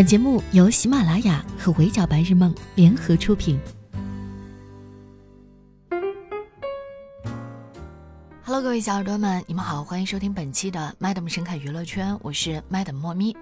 [0.00, 3.60] 本节目由喜马拉雅和围剿白日梦联合出品。
[8.42, 13.36] Hello，各位小耳朵们，你们好，欢迎收听本期的 Madam 神侃娱乐圈，我是 Madam 莫咪。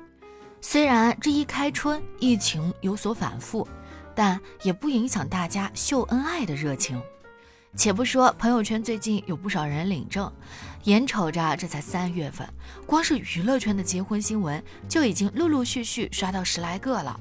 [0.61, 3.65] 虽然这一开春疫情有所反复，
[4.13, 7.01] 但也不影响大家秀恩爱的热情。
[7.79, 10.31] 且不说朋友圈最近有不少人领证，
[10.83, 12.45] 眼瞅着这才三月份，
[12.85, 17.19] 光是娱乐圈的结婚新闻就已经陆陆续续刷到十来个了。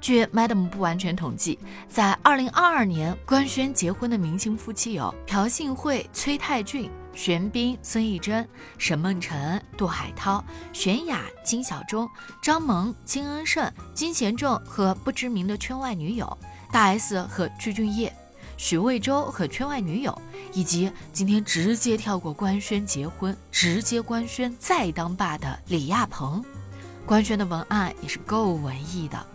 [0.00, 1.58] 据 Madam 不完全统计，
[1.90, 12.08] 在二零二二年官宣结婚的明星夫妻有朴信惠、崔泰俊、玄彬、孙艺珍、沈梦辰、杜海涛、玄雅、金小钟、
[12.42, 16.38] 张萌、金恩圣、金贤重和不知名的圈外女友
[16.72, 18.10] 大 S 和具俊晔。
[18.62, 26.44] 许魏洲和圈外女友，以及今天直接跳过官宣结婚，直接官宣再当爸的李亚鹏，
[27.04, 29.26] 官宣的文案也是够文艺的。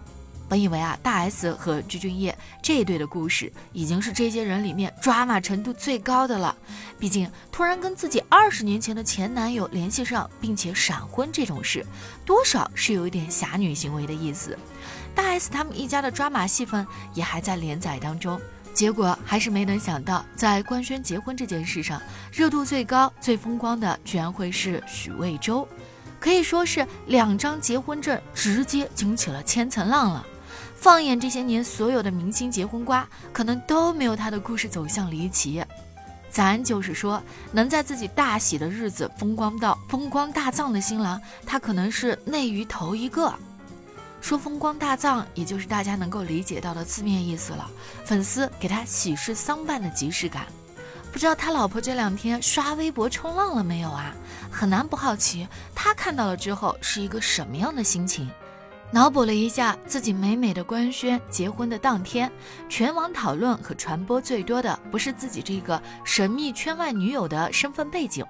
[0.47, 2.33] 本以为啊，大 S 和具俊晔
[2.63, 6.55] 这一对的故事已经是这些人里面抓马程度最高的了。
[6.97, 11.85] 毕竟突然跟自己二十年前的前男友联系上，并且闪婚这种事，
[12.25, 14.57] 多少是有一点侠女行为的意思。
[15.13, 18.39] 大 S 他们一家的抓马戏份也还在连载当中。
[18.77, 21.99] 结果还是没能想到，在官宣结婚这件事上，
[22.31, 25.67] 热度最高、最风光的居然会是许魏洲，
[26.19, 30.23] 可以说是两张结婚证直接惊起了千层浪了。
[30.75, 35.65] 放眼这些年所有的明星结婚瓜，可能都没有他的故事走向离奇。
[36.29, 37.19] 咱就是说，
[37.51, 43.33] 能在自己大喜的日子风光到风光大葬的新郎，他可能是内娱头一个。
[44.21, 47.69] 说风光大葬，也就是大家能够理解到的字面意思了。
[48.03, 50.45] 粉丝给他喜事丧办的即视感，
[51.11, 54.13] 不知道他老婆这两天刷微博冲浪了没有啊？
[54.51, 58.29] 很难不好奇，他看到了之后是一个什么样的心情？
[58.89, 62.31] 脑补了一下自己美美的官宣结婚的当天，
[62.69, 68.25] 全网讨论和传播最多的不是自己这个神秘圈外女友的身份背景。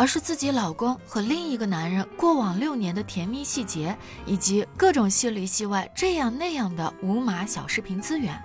[0.00, 3.94] 而是自己老公和另一个男人过往六年的甜蜜细节，
[4.24, 8.42] 以及各种戏里戏外这样那样的无码小视频资源，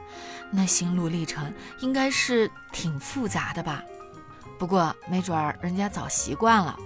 [0.52, 3.82] 那心路历程应该是挺复杂的吧？
[4.60, 6.78] 不过没准儿人家早习惯了。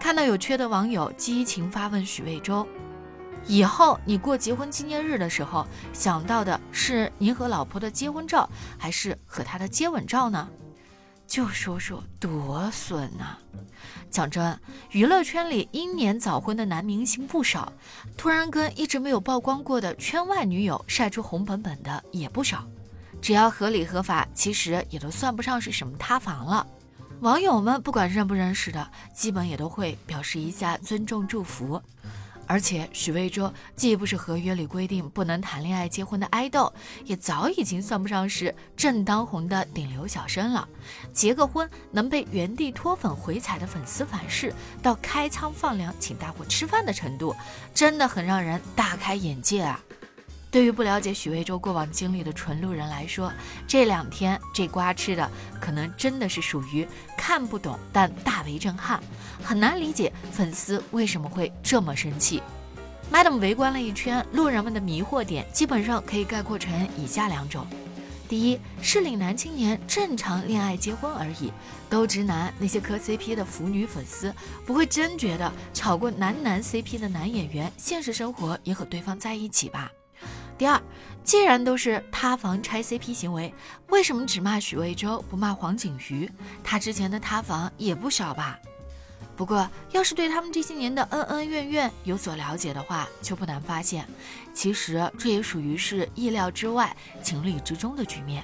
[0.00, 2.66] 看到有缺的网友激情发问许魏洲
[3.46, 8.48] ：“以后你过结婚纪念日的时候，想到的是您和老婆的结婚照，
[8.78, 10.48] 还是和他的接吻照呢？”
[11.28, 13.36] 就说说多损呐！
[14.10, 14.58] 讲真，
[14.90, 17.70] 娱乐圈里英年早婚的男明星不少，
[18.16, 22.66] 突然跟一直没有曝光过的圈外女友晒出红本本的也不少。
[23.20, 26.66] 只要合理合法，其实也都算不上是什么塌房了。
[27.20, 31.82] 网友们不管认不认识的，基本也都会表示一下尊重祝福。
[32.48, 36.72] 而且许魏洲既不是合约里规定不能谈恋爱结婚的爱豆，
[37.04, 40.66] 也早已经算不上是正当红的顶流小生了。
[41.12, 47.36] 结个婚能被原地脱粉回踩的粉丝反噬，到开仓放粮请大伙吃饭的程度，
[47.74, 49.84] 真的很让人大开眼界啊！
[50.50, 53.32] 对于不了解许魏洲过往经历的纯路人来说，
[53.66, 56.86] 这两天这瓜吃的可能真的是属于
[57.16, 58.98] 看不懂，但大为震撼，
[59.42, 62.42] 很难理解粉丝为什么会这么生气。
[63.12, 67.66] Madam 围观了一圈，路人们的迷惑点基本上可以概括成以下两种：
[68.26, 71.52] 第一，适龄男青年正常恋爱结婚而已，
[71.90, 74.34] 都直男，那些磕 CP 的腐女粉丝
[74.66, 79.90] 不会真觉得炒过男男 CP 的男演员，现实生活也和对方在一起吧？
[80.58, 80.82] 第二，
[81.22, 83.54] 既然都是塌房拆 CP 行为，
[83.90, 86.28] 为什么只骂许魏洲不骂黄景瑜？
[86.64, 88.58] 他之前的塌房也不少吧？
[89.36, 94.04] 不过，要是对他们这些年的恩恩怨怨有所了解的话，就不难发现，
[94.52, 98.42] 其实这也属于是意料之外、情理之中的局面。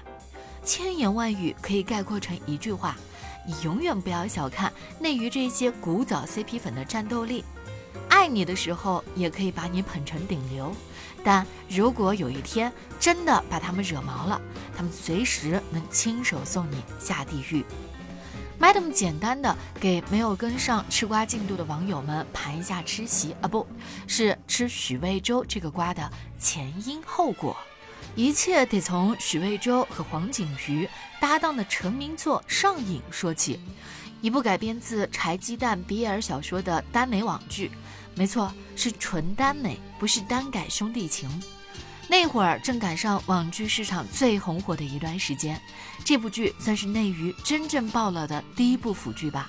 [0.62, 2.96] 千言万语可以概括成一句话：
[3.44, 7.44] 你永远不要小看内娱这些古早 CP 粉的战斗力。
[8.08, 10.72] 爱你的时候，也可以把你捧成顶流。
[11.24, 12.70] 但如果有一天
[13.00, 14.40] 真的把他们惹毛了，
[14.76, 17.64] 他们随时能亲手送你下地狱。
[18.60, 23.66] Madam 简单的给没有跟上吃瓜进度的网友们盘一下吃席啊，不
[24.06, 26.08] 是吃许魏洲这个瓜的
[26.38, 27.56] 前因后果。
[28.14, 30.88] 一切得从许魏洲和黄景瑜
[31.20, 33.58] 搭档的成名作《上瘾》说起，
[34.20, 37.72] 一部改编自柴鸡蛋 BL 小说的耽美网剧。
[38.16, 41.28] 没错，是纯耽美，不是单改兄弟情。
[42.06, 45.60] 那会儿正赶上网剧市场最红火的一段时间，
[46.04, 49.48] 这部剧算是内娱真正爆了的第一部腐剧吧。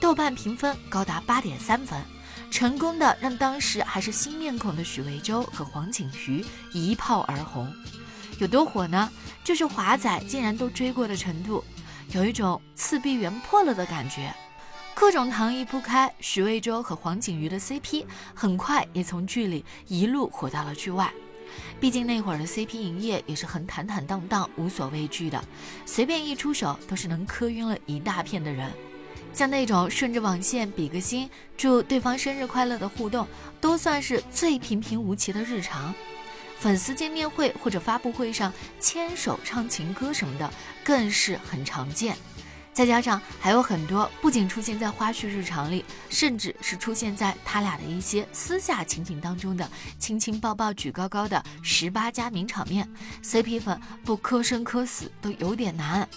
[0.00, 2.02] 豆瓣评分高达八点三分，
[2.50, 7.72] 成功的让当时还是新面孔的许魏洲和黄景瑜一炮而红。
[8.38, 9.08] 有多火呢？
[9.44, 11.64] 就是华仔竟然都追过的程度，
[12.10, 14.34] 有一种次壁圆破了的感觉。
[14.94, 18.04] 各种糖衣铺开，许魏洲和黄景瑜的 CP
[18.34, 21.12] 很快也从剧里一路火到了剧外。
[21.80, 25.42] 毕竟那会儿的 CP 营业也是很坦坦荡荡、无所畏惧的，
[25.84, 28.70] 随便一出手都是能磕晕了一大片的人。
[29.34, 33.26] 像那种顺着网线比个心、祝对方生日快乐的互动，
[33.60, 35.92] 都算是最平平无奇的日常。
[36.58, 40.48] 粉丝见面会或者发布会上牵手唱情歌什么的，
[40.84, 42.16] 更是很常见。
[42.72, 52.88] 再加上还有很多不仅出现在花絮日常里，甚至是出现在他俩的一些私下情景当中的亲亲抱抱举高高的十八加名场面
[53.22, 56.08] ，CP 粉不磕生磕死都有点难。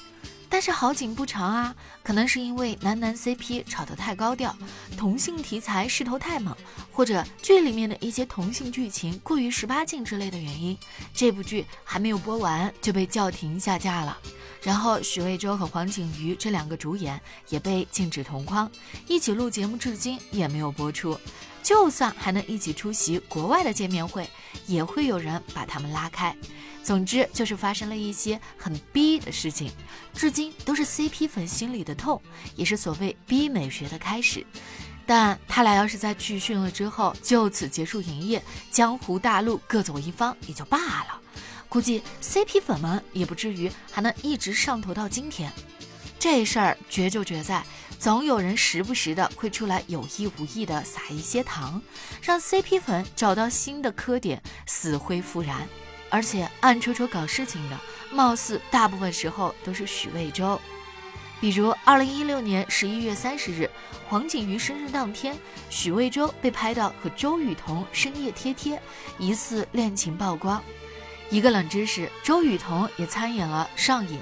[0.47, 4.55] 但是好景不长啊，可能是因为男男 CP 炒得太高调，
[4.95, 6.55] 同性题材势头太猛，
[6.91, 10.77] 或者剧里面的一些同性剧情过于十八禁之类的原因，
[11.13, 14.17] 这部剧还没有播完就被叫停下架了。
[14.65, 18.69] 然后许魏洲和黄景瑜这两个主演也被禁止同框，
[19.07, 21.15] 一起录节目至今也没有播出。
[21.61, 24.27] 就算还能一起出席国外的见面会，
[24.65, 26.35] 也会有人把他们拉开。
[26.83, 29.71] 总之就是发生了一些很逼的事情，
[30.15, 32.19] 至今都是 CP 粉心里的痛，
[32.55, 34.43] 也是所谓逼美学的开始。
[35.05, 41.21] 但他俩要是在剧训了之后就此结束营业，江湖大陆各走一方也就罢了。
[41.75, 45.51] 估计 CP 粉们也不至于还能一直上头到今天。
[46.17, 47.65] 这事儿绝就绝在，
[47.99, 51.81] 总有人时不时的会出来有意无意的撒一些糖，
[52.21, 55.67] 让 CP 粉找到新的磕点，死灰复燃。
[56.09, 57.77] 而且暗戳戳搞事情的，
[58.09, 60.57] 貌似大部分时候都是许魏洲。
[61.41, 63.69] 比如二零一六年十一月三十日，
[64.07, 65.37] 黄景瑜生日当天，
[65.69, 68.81] 许魏洲被拍到和周雨彤深夜贴贴，
[69.19, 70.63] 疑似恋情曝光。
[71.29, 74.19] 一个冷知识，周雨彤也参演了《上瘾》，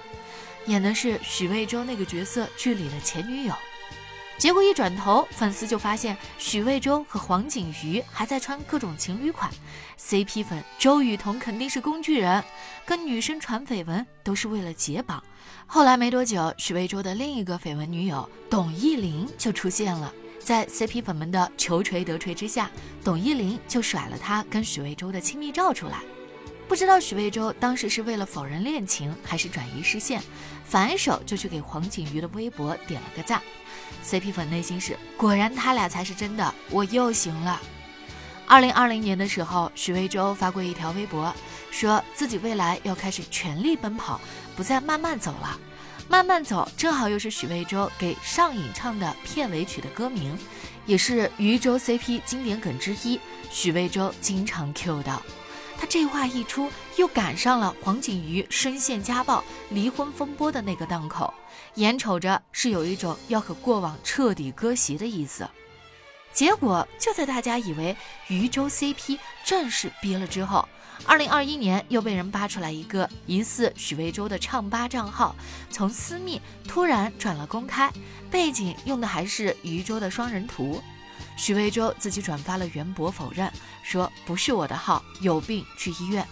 [0.69, 3.53] 演的是许魏洲那个角色剧里的前女友。
[4.37, 9.49] 结果一转头，粉丝就发现许魏洲和黄景瑜还在穿各种情侣款。
[9.99, 12.43] CP 粉周雨彤肯定是工具人，
[12.85, 15.23] 跟女生传绯闻都是为了解绑。
[15.67, 22.71] 后来没多久，许魏洲的另一个绯闻女友董艺玲就出现了，在 CP 粉们的求锤得锤之下，
[23.03, 25.99] 董艺玲就甩了他跟许魏洲的亲密照出来。
[26.67, 30.21] 不知道许魏洲当时是为了否认恋情，还是转移视线，
[30.65, 33.41] 反手就去给黄景瑜的微博点了个赞。
[34.03, 37.61] CP 粉内心是果然他俩才是真的，我又行了。
[38.47, 41.33] 二零二零年的时候，许魏洲发过一条微博，
[41.69, 44.19] 说自己未来要开始全力奔跑，
[44.55, 45.59] 不再慢慢走了。
[46.09, 50.37] 慢慢走正好又是许魏洲给上瘾唱的片尾曲的歌名，
[50.85, 53.19] 也是渝州 CP 经典梗之一，
[53.49, 55.21] 许魏洲经常 Q 到。
[55.83, 61.33] 他这话一出，又赶上了黄景瑜深陷家暴、离婚风波的那个档口，
[61.75, 65.45] 眼瞅着是有一种要和过往彻底割席的意思。
[66.31, 67.93] 结果就在大家以为
[68.29, 70.65] 渝州 CP 正式憋了之后，
[71.05, 75.35] 二零二一年又被人扒出来一个疑似许魏洲的唱吧账号，
[75.69, 77.91] 从私密突然转了公开，
[78.31, 80.81] 背景用的还是渝州的双人图。
[81.35, 83.51] 许魏洲自己转发了原博否认，
[83.83, 86.27] 说不是我的号，有病去医院。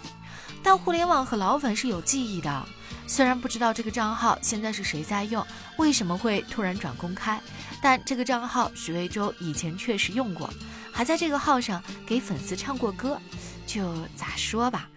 [0.63, 2.65] 但互联网和老粉是有记忆的，
[3.07, 5.45] 虽然不知道这个账号现在是谁在用，
[5.77, 7.41] 为什么会突然转公开，
[7.81, 10.49] 但这个账号许魏洲以前确实用过，
[10.91, 13.19] 还在这个号上给粉丝唱过歌。
[13.65, 14.89] 就咋说吧。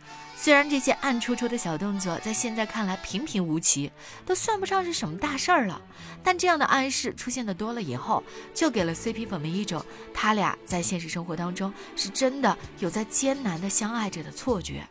[0.44, 3.90] 虽然这些暗戳戳的小动作在现在看来平平无奇，
[4.26, 5.80] 都算不上是什么大事儿了，
[6.22, 8.22] 但这样的暗示出现的多了以后，
[8.52, 9.82] 就给了 CP 粉们一种
[10.12, 14.86] 他俩在现实生活当中是真的有在艰难的相爱着的错觉，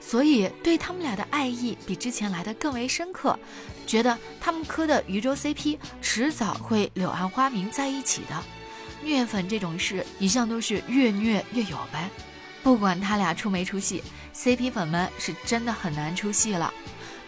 [0.00, 3.38] 所以对他们俩的爱意比之前来的更为深刻，
[3.86, 8.42] 觉得他们磕的渝州 CP 迟早会柳暗花明在一起的。
[9.04, 12.10] 虐粉这种事一向都是越虐越有呗。
[12.62, 14.02] 不管他俩出没出戏
[14.34, 16.72] ，CP 粉们是真的很难出戏了。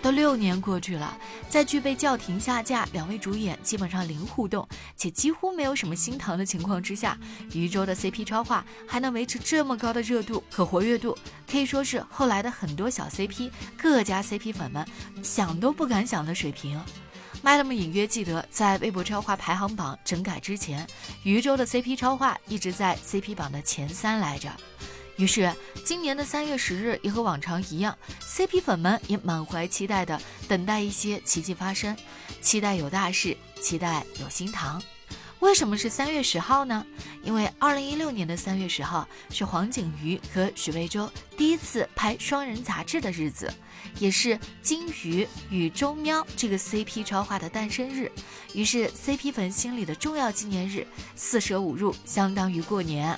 [0.02, 1.16] 都六年过去了，
[1.48, 7.16] 在剧被叫停下架，两位主演基本上零互动，且几乎没有什么新糖的情况之下，
[7.52, 11.16] 余周的 CP 超话还能维持这么高的热度和活跃度，
[11.48, 13.48] 可以说是后来的很多小 CP、
[13.80, 14.84] 各家 CP 粉们
[15.22, 16.82] 想都不敢想的水平。
[17.44, 20.84] Madam 隐约记得，在微博超话排行榜整改之前，
[21.22, 24.50] 余周的 CP 超话一直在 CP 榜的前三来着。
[25.22, 31.96] 于是，今年的三月十日也和往常一样，CP 粉们也满怀期待的等待一些奇迹发生，
[32.40, 34.82] 期待有大事，期待有新糖。
[35.38, 36.84] 为什么是三月十号呢？
[37.22, 43.48] 因为二零一六年的三月十号是黄景瑜和许魏洲第一次拍双人杂志的日子，
[44.00, 48.10] 也是金鱼与周喵这个 CP 超话的诞生日。
[48.54, 53.16] 于是 CP 粉心里的重要纪念日，四舍五入相当于过年。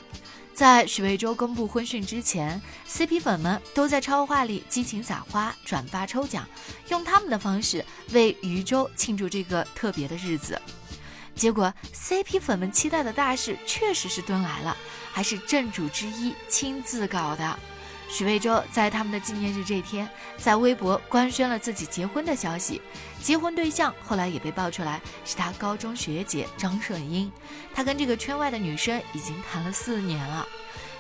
[0.54, 6.48] 在许魏洲公布婚讯之前，CP 粉们都在超话里激情撒花、转发抽奖，
[6.88, 10.60] 用他们的方式为余周庆祝这个特别的日子。
[11.34, 14.76] 结果，CP 粉们期待的大事确实是蹲来了，
[15.12, 17.58] 还是正主之一亲自搞的。
[18.14, 22.80] 许魏洲在他们的纪念日这天，在微博官宣了自己结婚的消息，
[23.20, 27.28] 结婚对象后来也被爆出来是他高中学姐张顺英。
[27.74, 30.46] 他跟这个圈外的女生已经谈了四年了。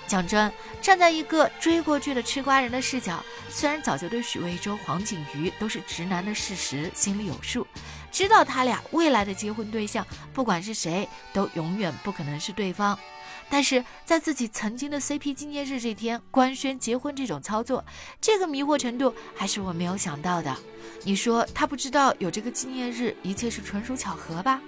[0.08, 0.52] 讲真，
[0.82, 7.64] 站在一个追过去的吃瓜人的视角，虽然早就对许魏洲、黄景瑜都是直男的事实心里有数。
[8.10, 12.98] 知道他俩未来的结婚对象，不管是谁，都永远不可能是对方。
[13.48, 17.84] 但是在自己曾经的 CP 纪念日这天官宣结婚这种操作，
[18.20, 20.56] 这个迷惑程度还是我没有想到的。
[21.04, 24.60] 你说他不知道有这个纪念日，一切是纯属巧合吧？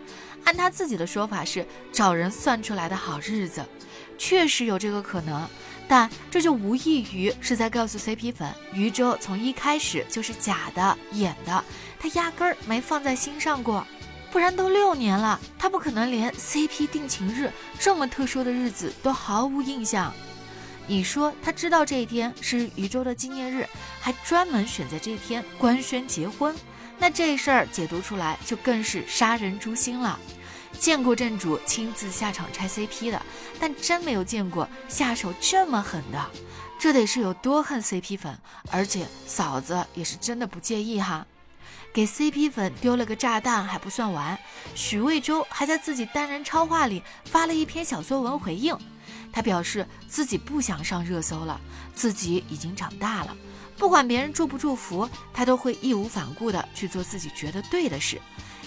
[0.44, 3.64] 按他自己的说法是找人算出来的好日子，
[4.16, 5.48] 确实有这个可能。
[5.88, 11.64] 但这就无异于是在告诉 CP 粉，余舟从一开始就是假的演的，
[11.98, 13.86] 他压根儿没放在心上过。
[14.36, 20.12] 不然都六年了，他不可能连 CP 定情日这么特殊的日子都毫无印象。
[20.86, 23.66] 你说他知道这一天是宇宙的纪念日，
[23.98, 26.54] 还专门选在这一天官宣结婚，
[26.98, 30.20] 那这事儿解读出来就更是杀人诛心了。
[30.78, 33.22] 见过正主亲自下场拆 CP 的，
[33.58, 36.22] 但真没有见过下手这么狠的。
[36.78, 38.38] 这得是有多恨 CP 粉，
[38.70, 41.26] 而且嫂子也是真的不介意哈。
[41.96, 44.38] 给 CP 粉丢了个炸弹还不算完，
[44.74, 48.76] 许魏洲还在自己单人超话里发了一篇小作文回应。
[49.32, 51.58] 他表示自己不想上热搜了，
[51.94, 53.34] 自己已经长大了，
[53.78, 58.20] 不管别人祝不祝福，他都会义无反顾地去做自己觉得对的事。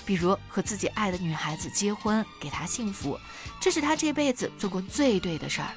[0.07, 3.15] 比如和自己爱的女孩子结婚，给她幸福，
[3.61, 5.69] 这是他这辈子做过最对的事儿。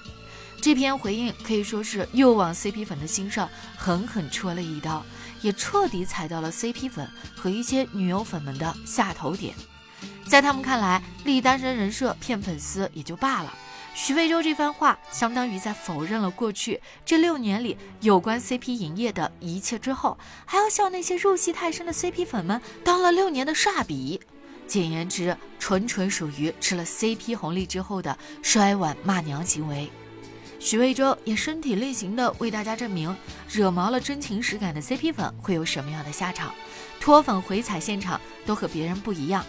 [0.62, 5.04] 这篇回应可以说是又往 CP 粉的心上狠狠戳了一刀，
[5.42, 7.06] 也彻底踩到了 CP 粉
[7.36, 9.54] 和一些女友粉们的下头点。
[10.26, 13.52] 在他们看来，立单身人设骗粉丝也就罢了，
[13.94, 24.20] 徐魏洲这番话相当于在否认了过去这六年里有关 CP 营业的一切之后，还要笑那些入戏太深的 CP 粉们当了六年的煞笔。
[24.66, 29.90] 简言之，纯纯属于吃了 CP 红利之后的摔碗骂娘行为。
[30.62, 33.14] 许魏洲也身体力行地为大家证明，
[33.50, 36.54] 惹毛了真情实感的 CP 粉会有什么样的下场。
[37.00, 39.44] 脱粉回踩现场都和别人不一样。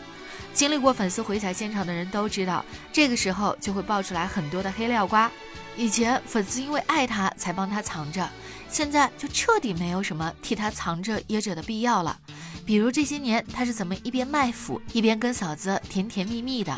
[0.55, 5.31] 经历过粉丝回踩现场的人都知道，这个时候就会爆出来很多的黑料瓜。
[5.77, 8.27] 以前粉丝因为爱他才帮他藏着，
[8.67, 12.19] 现在就彻底没有什么替他藏着掖着的必要了。
[12.65, 16.75] 比如这些年他是怎么一边卖腐一边跟嫂子甜甜蜜蜜的，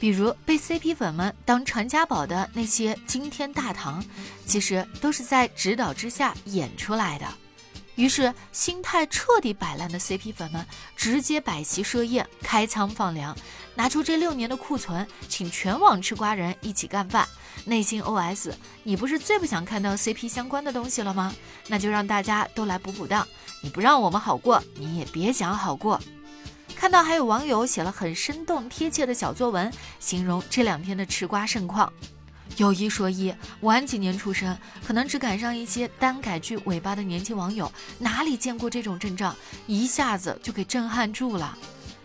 [0.00, 4.02] 比如被 CP 粉们当传家宝的那些惊天大唐，
[4.46, 7.26] 其实都是在指导之下演出来的。
[7.96, 10.66] 于是心态彻底摆烂的 CP 粉们
[10.96, 13.36] 直接摆席设宴，开仓放粮，
[13.74, 17.28] 拿出这六年的库存，请全网吃瓜人一起干饭。
[17.66, 18.52] 内心 OS：
[18.84, 21.34] 你不是最不想看到 CP 相关的东西了吗？
[21.68, 23.28] 那就让大家都来补补档。
[23.62, 26.00] 你不让我们好过，你也别想好过。
[26.80, 31.92] 看到还有网友写了很生动贴切的小作文，形容这两天的吃瓜盛况。
[32.56, 41.54] 有一说一，晚几年出生，可能只赶上一些单改剧尾巴的年轻网友，哪里见过这种阵仗，一下子就给震撼住了。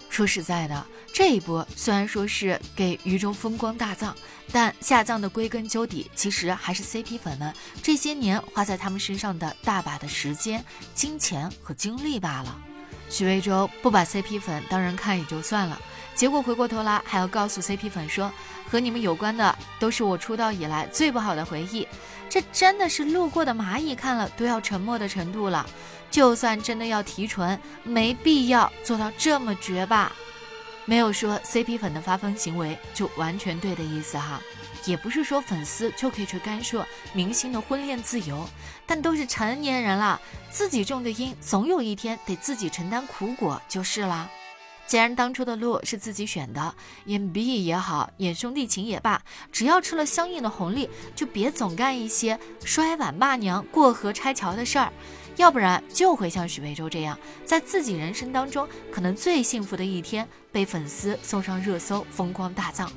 [0.10, 4.14] 说实在的，这一波虽然说是给余中风光大葬，
[4.52, 10.62] 但下葬的归根究底，其实还是 CP 粉们这些年花在他们身上的大把的时间、
[10.94, 12.60] 金钱和精力罢了。
[13.10, 15.80] 许魏洲不把 CP 粉当人看也就算了，
[16.14, 18.32] 结果回过头来还要告诉 CP 粉说，
[18.70, 21.88] 和你们有关的都是我出道以来最不好的回忆，
[22.30, 25.66] 这真的是路过的蚂蚁看了都要沉默的程度了。
[26.12, 30.12] 就算真的要提纯，没必要做到这么绝吧？
[30.86, 34.40] 没有说 CP 粉的发疯行为就完全对的意思哈，
[34.86, 38.48] 也不是说粉丝就可以去干涉明星的婚恋自由，
[38.86, 44.30] 但都是成年人了，自己种的因，总有一天得自己承担苦果就是了。
[44.88, 46.76] 既然当初的路是自己选的，
[47.06, 49.20] 演 B 也好，演兄弟情也罢，
[49.52, 54.94] 只要吃了相应的红利，就别总干一些摔碗骂娘、过河拆桥的事儿，
[55.38, 62.88] 要不然就会像许魏洲这样，在自己人生当中可能最幸福的一天，被粉丝送上热搜，疯狂大葬，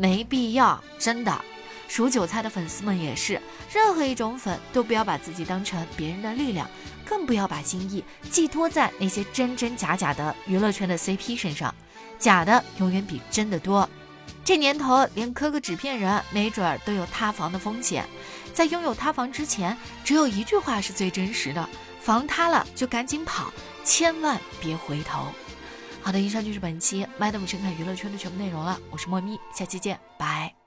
[0.00, 1.44] 没必要，真的。
[1.86, 3.38] 数韭菜的粉丝们也是，
[3.70, 6.66] 任何一种粉都不要把自己当成别人的力量。
[7.04, 11.74] 更不要把心意寄托在那些真真假假的娱乐圈的 CP 身上，
[12.18, 13.86] 假的永远比真的多。
[14.42, 18.06] 这年头，连磕个纸片人，没准儿都有塌房的风险。
[18.54, 21.68] 在拥有塌房之前，只有一句话是最真实的：
[22.00, 23.52] 房塌了就赶紧跑，
[23.84, 25.26] 千万别回头。
[26.02, 28.78] 好的，以上就是本期 Madam 陈凯娱乐圈的全部内容了。
[28.90, 30.59] 我是莫咪，下期见，拜。